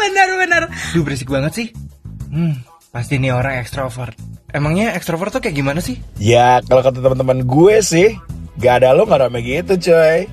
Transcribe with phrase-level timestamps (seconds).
[0.00, 0.62] benar benar.
[0.96, 1.68] Duh berisik banget sih.
[2.32, 2.60] Hmm,
[2.90, 4.16] pasti nih orang ekstrovert.
[4.54, 5.98] Emangnya ekstrovert tuh kayak gimana sih?
[6.14, 8.14] Ya kalau kata teman-teman gue sih
[8.62, 10.30] Gak ada lo gak rame gitu coy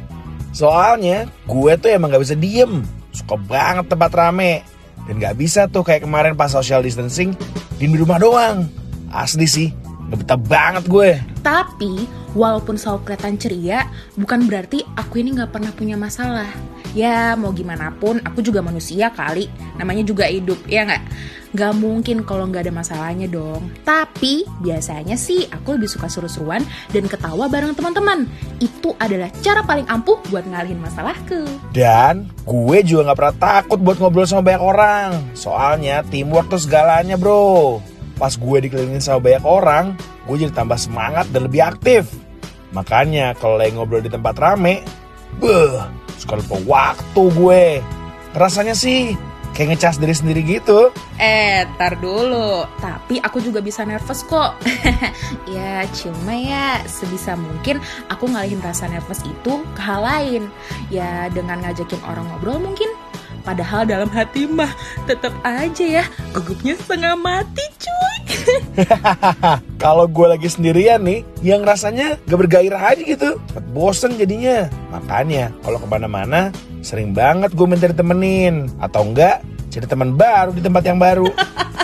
[0.54, 4.62] Soalnya gue tuh emang gak bisa diem Suka banget tempat rame
[5.10, 7.34] Dan gak bisa tuh kayak kemarin pas social distancing
[7.82, 8.70] Di rumah doang
[9.10, 9.74] Asli sih
[10.14, 12.06] Gak betah banget gue Tapi
[12.38, 13.80] walaupun selalu kelihatan ceria,
[14.18, 16.50] bukan berarti aku ini nggak pernah punya masalah.
[16.92, 19.48] Ya mau gimana pun, aku juga manusia kali.
[19.80, 21.04] Namanya juga hidup, ya nggak?
[21.52, 23.68] Gak mungkin kalau nggak ada masalahnya dong.
[23.84, 26.64] Tapi biasanya sih aku lebih suka seru-seruan
[26.96, 28.24] dan ketawa bareng teman-teman.
[28.64, 31.44] Itu adalah cara paling ampuh buat ngalihin masalahku.
[31.76, 37.20] Dan gue juga gak pernah takut buat ngobrol sama banyak orang Soalnya teamwork tuh segalanya
[37.20, 37.91] bro
[38.22, 39.98] Pas gue dikelilingin sama banyak orang
[40.30, 42.06] Gue jadi tambah semangat dan lebih aktif
[42.70, 44.86] Makanya kalau lagi ngobrol di tempat rame
[45.42, 45.82] Beuh,
[46.22, 47.66] suka lupa waktu gue
[48.38, 49.18] Rasanya sih
[49.58, 52.66] kayak ngecas diri sendiri gitu Eh, tar dulu.
[52.82, 54.58] Tapi aku juga bisa nervous kok.
[55.54, 57.78] ya, cuma ya sebisa mungkin
[58.10, 60.50] aku ngalihin rasa nervous itu ke hal lain.
[60.90, 62.90] Ya, dengan ngajakin orang ngobrol mungkin.
[63.46, 64.74] Padahal dalam hati mah
[65.06, 66.04] tetap aja ya
[66.34, 68.11] gugupnya setengah mati cuy.
[69.84, 73.30] Kalau gue lagi sendirian nih, yang rasanya gak bergairah aja gitu.
[73.50, 74.70] Cepet bosen jadinya.
[74.94, 76.54] Makanya kalau ke mana-mana,
[76.86, 78.70] sering banget gue minta ditemenin.
[78.78, 79.42] Atau enggak,
[79.74, 81.28] jadi teman baru di tempat yang baru.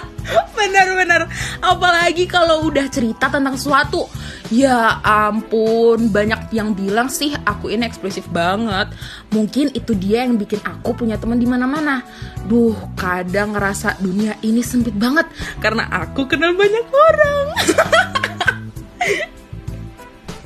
[0.57, 1.31] Benar-benar.
[1.63, 4.05] Apalagi kalau udah cerita tentang sesuatu.
[4.47, 8.91] Ya ampun, banyak yang bilang sih aku ini ekspresif banget.
[9.31, 12.03] Mungkin itu dia yang bikin aku punya teman di mana-mana.
[12.47, 15.27] Duh, kadang ngerasa dunia ini sempit banget
[15.59, 17.45] karena aku kenal banyak orang.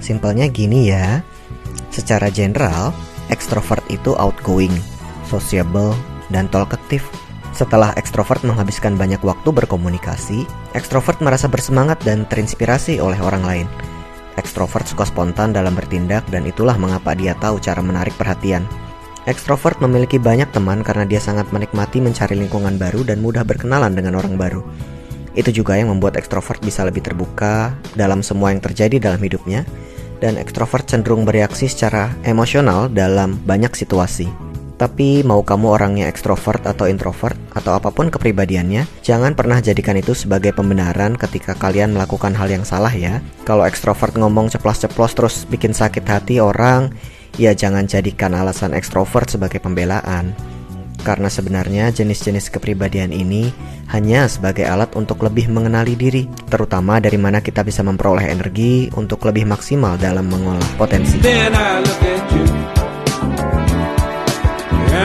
[0.06, 1.22] Simpelnya gini ya.
[1.92, 2.96] Secara general,
[3.30, 4.72] ekstrovert itu outgoing,
[5.28, 5.94] sociable,
[6.32, 7.04] dan talkative.
[7.52, 13.68] Setelah ekstrovert menghabiskan banyak waktu berkomunikasi, ekstrovert merasa bersemangat dan terinspirasi oleh orang lain.
[14.40, 18.64] Ekstrovert suka spontan dalam bertindak dan itulah mengapa dia tahu cara menarik perhatian.
[19.28, 24.18] Ekstrovert memiliki banyak teman karena dia sangat menikmati mencari lingkungan baru dan mudah berkenalan dengan
[24.18, 24.66] orang baru.
[25.38, 29.64] Itu juga yang membuat ekstrovert bisa lebih terbuka dalam semua yang terjadi dalam hidupnya
[30.20, 34.51] dan ekstrovert cenderung bereaksi secara emosional dalam banyak situasi.
[34.82, 40.18] Tapi mau kamu orangnya ekstrovert atau introvert atau apa pun kepribadiannya, jangan pernah jadikan itu
[40.18, 43.22] sebagai pembenaran ketika kalian melakukan hal yang salah ya.
[43.46, 46.90] Kalau ekstrovert ngomong ceplos-ceplos terus bikin sakit hati orang,
[47.38, 50.34] ya jangan jadikan alasan ekstrovert sebagai pembelaan.
[51.06, 53.54] Karena sebenarnya jenis-jenis kepribadian ini
[53.94, 59.30] hanya sebagai alat untuk lebih mengenali diri, terutama dari mana kita bisa memperoleh energi untuk
[59.30, 61.22] lebih maksimal dalam mengolah potensi.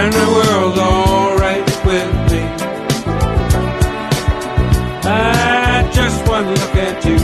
[0.06, 2.42] And the world's alright with me.
[5.02, 7.18] I just one look at you,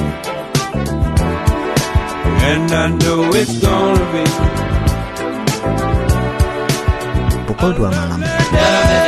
[2.50, 4.24] and I know it's gonna be.
[7.46, 9.01] Pukul 2 malam.